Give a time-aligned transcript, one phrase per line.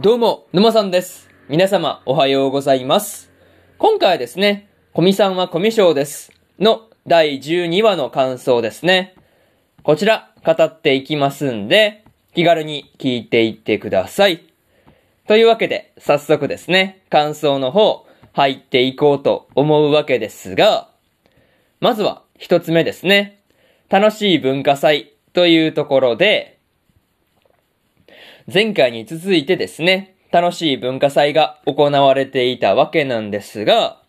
[0.00, 1.28] どうも、沼さんです。
[1.48, 3.32] 皆様、おはようございます。
[3.78, 6.30] 今回はですね、コミさんはコミュ障です。
[6.60, 9.16] の第12話の感想ですね。
[9.82, 14.44] こちら、語っていきますんで、気軽に聞いていってください。
[15.26, 20.90] というわけで、早速ですね、感想の方、入っていこうと思うわけですが、
[21.80, 23.40] まずは、一つ目ですね。
[23.88, 26.57] 楽しい文化祭というところで、
[28.50, 34.00] 前回に続いてですね、楽しい文化祭が行われていたわけなんですが、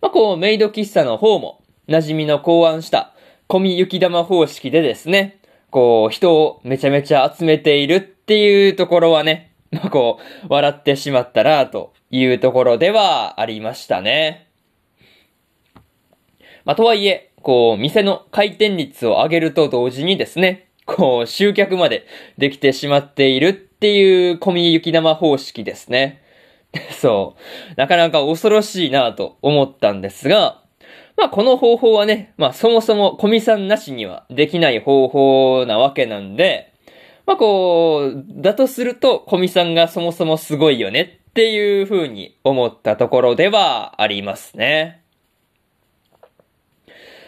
[0.00, 3.14] まあ、こう、メイド喫茶の方も、馴染みの考案した、
[3.48, 5.38] 込み雪玉方式でですね、
[5.70, 14.48] こう、人をめちゃめちゃ集めているっていうところはね、まあ、こう、笑ってしまったな、というところではありましたね。
[16.64, 22.06] まあ、とはいえ、こう、店の回転率を上げると同時にですね、こう、集客まで
[22.38, 26.20] できてしまっているっていう込み雪玉方式ですね。
[26.98, 27.36] そ
[27.70, 27.74] う。
[27.76, 30.60] なかなか恐ろしいなと思ったんですが、
[31.16, 36.72] まあこの方法はね、まあそもそもコミさんなしにはできない方法なわけなんで、
[37.24, 45.02] まあこう、だとするとコミさんがそもそもすごいよねっていう風に思ったところではありますね。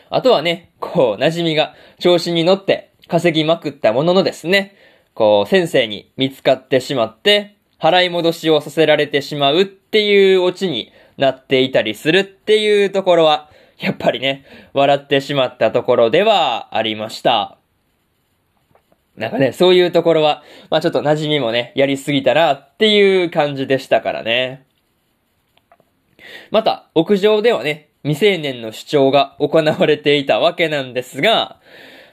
[0.08, 4.74] あとはね、こう、馴染みが調子に乗って稼ぎまくったもののですね、
[5.14, 14.44] こう、先生に見つかってしまって、払い戻しをさせられてしまうっていうオチになっていたりするっていうところは、やっぱりね、
[14.74, 17.56] 笑ってしまったところではありました。
[19.16, 24.66] なんかね、そういうところは、まあちょっと馴染みもね、やりすぎたなっていう感じでしたからね。
[26.50, 31.60] また、屋上ではね、未成年の主張が行われていたわけなんですが、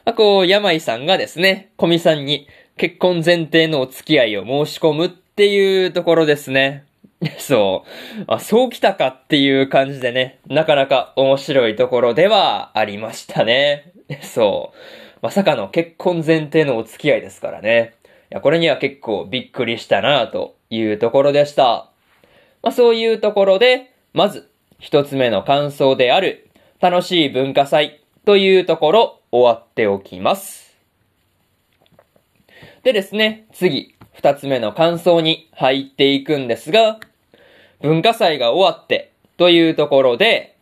[0.06, 6.86] まあ、こう、山井さんがですね、小見さんに結婚前提のお付き合いを申し込むっていうところですね。
[7.40, 7.86] そ
[8.20, 8.24] う。
[8.28, 13.92] あ、そうきたかっていう感じでね、なかなか面白いところではありましたね。
[14.22, 14.78] そう。
[15.24, 17.96] まさかの結婚前提のお付き合いですからね。
[18.32, 21.90] いや、これには結構びっくりしたなというところでした。
[22.62, 26.48] まあ、そういうところで、まず、一つ目の感想である、
[26.80, 30.67] 楽しい文化祭というところ、終わっておきます。
[32.88, 37.02] でですね、次、二つ目の感想に入っていくんですが、
[37.82, 40.56] 文化祭が終わって、というところで、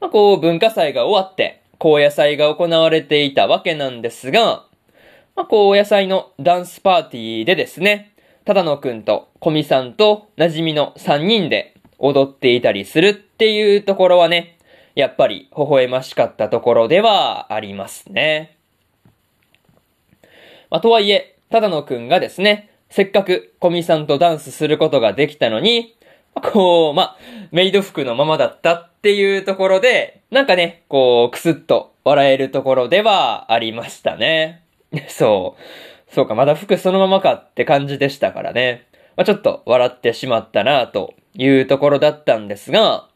[0.00, 4.64] まあ、こう、文化祭が終わって、高野祭が行われていたわけなんですが、
[5.36, 14.58] まあ、高野祭のダンスパーティーでですね、ただのくんと小見さんと馴染みの三人で踊っていたりするっていうところはね、
[14.96, 18.56] やっぱり微笑ましかったところではありますね。
[20.68, 25.94] まあ、とはいえ、ただのくんがですね、せっかく小見さんとダンスすることができたのに、
[26.34, 27.16] こう、ま、
[27.52, 34.64] メイド服のままだったっていうところで、なんかね、こう、くすっと笑えるところではありましたね。
[35.06, 36.12] そう。
[36.12, 38.88] そうか、まだ服そのままかって感じでしたからね。
[39.14, 43.06] まあ、ちょっと笑ってしまったなというところだったんですが、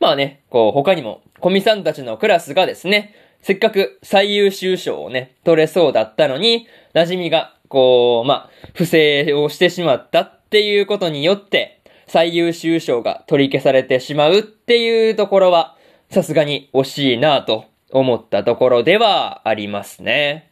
[0.00, 15.76] まあね、こう、他にも、コミさんたちのクラスがですね、せっかく最優秀賞をね、取れそうだったのに、馴染みが、こう、まあ、不正をしてしまったっていうことによって、最優秀賞が取り消されてしまうっていうところは、
[16.10, 20.50] さすがに惜しいなと思ったところではありますね。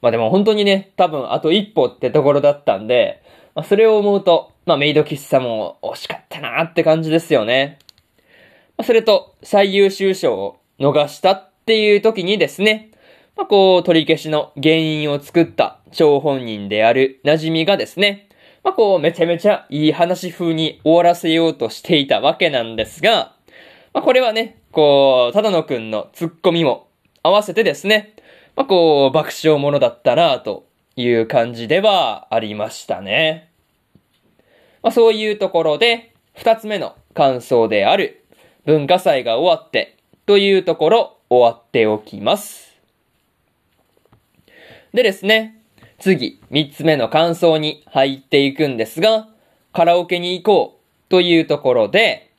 [0.00, 3.22] まあでも本当にね、多分あと一歩ってところだったんで、
[3.54, 7.78] まあそれを思うと、まあメイド喫茶も惜しかったなって感じですよね。
[8.84, 12.90] それと、最優秀賞を逃したっていう時にですね、
[13.36, 18.28] まあこう、取り消しの原因を作った張本人である馴染みがですね、
[18.62, 23.34] まあこう、めちゃめちゃいい話風に終わらせようとしていたわけなんですが、
[23.92, 26.88] まあこれはね、こう、ただのくんのツッコミも
[27.22, 28.14] 合わせてですね、
[28.54, 33.50] まあこう、爆笑ものだったなという感じではありましたね。
[34.82, 38.24] まあそういうところで、二つ目の感想である、
[38.68, 42.76] 文化祭が終わって、というところ、終わっておきます。
[44.92, 45.62] でですね、
[45.98, 49.26] 次、三つ目の感想に入っていくんですが、
[49.72, 52.30] カラオケに行こう、というところで、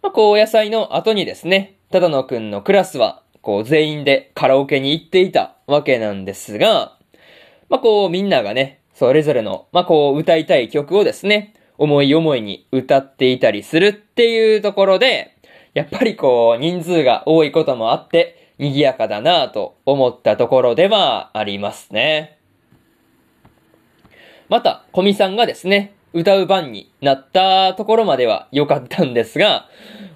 [0.00, 6.96] まあ、こう、野菜の後にですね、ただのくんのクラスは、こう、全員でカラオケに行っていたわけなんですが、
[7.68, 15.36] まあ、こう、みんながね、それぞれの、まあ、こう、歌いたい曲をですね、思い思いに歌っていたりするっていうところで、
[15.74, 22.38] やっぱりこう、人数が多いこともあって、賑やかだなぁと思ったところではありますね。
[24.48, 29.68] また、小見さんがですね、歌う番になったところまでは良かったんですが、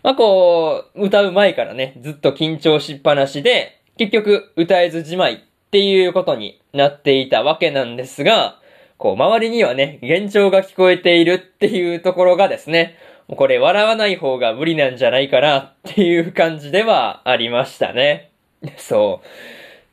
[0.03, 5.39] まあこう、歌う前からね、ずっと緊張しっぱなしで、結局歌えずじまいっ
[5.71, 8.59] ていうことになっていたわけなんですが、
[8.99, 12.97] こう、周りにはね、幻聴が聞こえているっていうところがですね、
[13.29, 18.31] もうこれ笑わない方が無理なんじゃないかなっていう感じではありましたね。
[18.77, 19.21] そ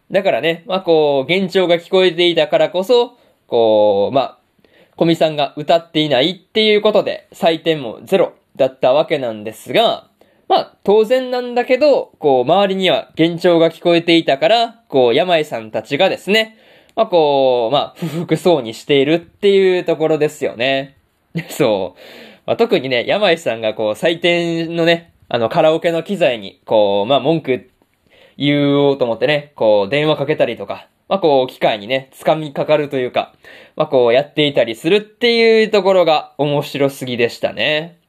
[0.09, 0.13] う。
[0.13, 3.17] だからね、まあこう、幻聴が聞こえていたからこそ、
[3.47, 4.37] こう、まあ、
[4.95, 10.07] 小見さんが歌っていないっていうことで、採点もゼロだったわけなんですが、
[10.47, 16.57] まあ、当然なんだけど、こう、周りには幻聴が聞こえていたから、こう、山井さんたちがですね、
[16.95, 20.97] まあ、こう、まあ、不服そうにしているっていうところですよね。
[21.49, 21.99] そう。
[22.45, 27.69] まあ、特にね、山井さんがこう、採点のね、あの、カラオケの機材に、こう、まあ、文句
[28.37, 33.33] 言おうと思ってね、こう、電話かけたりとか、まあ、こう、機械にね、掴みかかるというか、
[33.75, 37.99] まあ、こう、やっていたりするっていうところが面白すぎでしたね。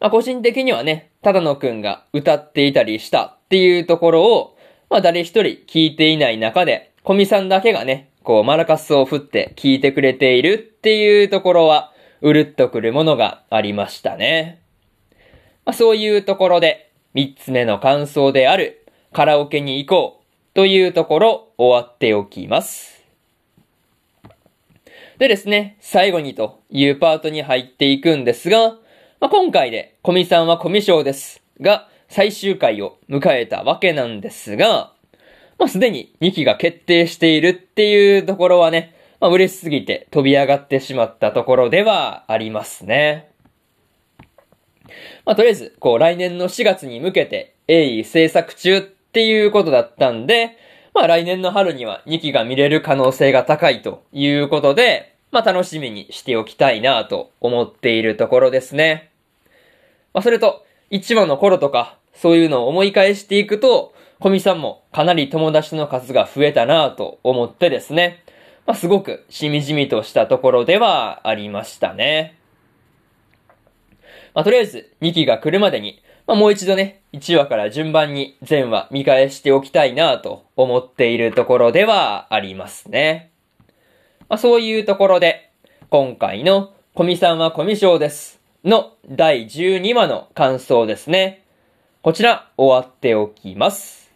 [0.00, 4.56] まあ、個人的にはね、た野くんが歌っていたりしたっていうところを、
[4.88, 11.92] まあ、誰一人聞いていない中で、小見さんだけがね、こう、マラカスを振って聞いてくれているっていうところは、
[12.26, 14.60] うるっとくるものがありましたね。
[15.64, 23.04] まあ、そういうところで、三つ目の感想である、カラオケに行こうというところ、終わっておきます。
[25.18, 28.70] でですね、最後にというパートに入っていくんですが、
[29.20, 31.40] まあ、今回で、コミさんはコミショです。
[31.60, 34.92] が、最終回を迎えたわけなんですが、
[35.60, 43.30] まあ、すでに2期が決定しているっていうところはね、まあ、嬉しすぎて飛び上がってしまったところではありますね。
[45.24, 50.56] まあ、とりあえず、こう、来年の4月に向けて、鋭意制作中っていうことだったんで、
[50.94, 59.10] まあ、来年の春には2期が見れる可能性が高いということで、まあ楽しみにしておきたいなと思っているところですね。
[60.14, 68.22] まあそれと、1話の頃とか、そういうのを思い返していくと、小見さんもかなり友達の数が増えたなと思ってですね。
[68.66, 72.36] まあすごくしみじみとしたところではありましたね。
[74.34, 83.30] まあとりあえず2期が来るまでに、まあもう一度ね、1話から順番に全話見返しておきたいなと思っているところではありますね。
[84.28, 85.50] まあ、そういうところで、
[85.88, 91.44] 今回のコミさんはコミショですの第12話の感想ですね。
[92.02, 94.10] こちら終わっておきます。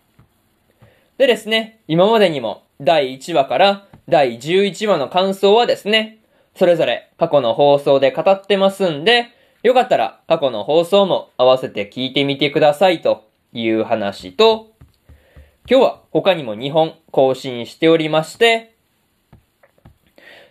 [1.16, 6.18] でですね、今までにも第1話から第11話の感想はですね、
[6.56, 9.28] それぞれ過去の放送で語ってますんで、
[9.62, 14.72] よかったら過去の放送も合わせて聞いてみてくださいという話と、
[15.70, 18.74] 今日は他にも2本更新しておりまして、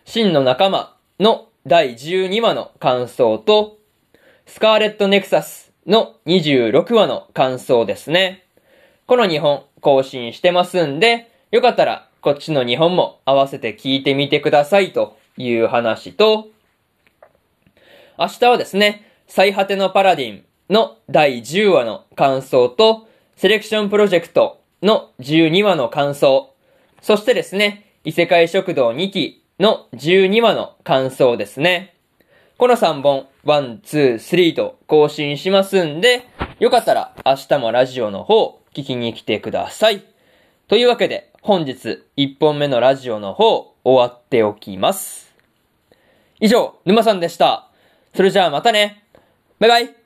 [0.06, 3.78] 真の仲間の第12話の感想と、
[4.46, 8.46] スカーレットネクサスの26話の感想ですね。
[9.06, 16.50] この2本更新してますんで、よかったらこっちの2本も合わせて聞いてみてくださいという話と、
[18.18, 23.08] 明日はですね、最果てのパラディンの第10話の感想と、
[23.38, 26.54] セレクションプロジェクトの12話の感想、
[27.02, 31.96] そしてですね、異世界食堂2期の12話の感想ですね。
[32.58, 36.28] この3本、1、2、3と更新しますんで、
[36.60, 40.04] よかったら明日もラジオの方、聞きに来てください。
[40.68, 45.34] というわけで、本日1本目のラジオの方、終わっておきます。
[46.40, 47.72] 以上、沼さんでした。
[48.14, 49.04] それじゃあまたね。
[49.58, 49.99] バイバイ。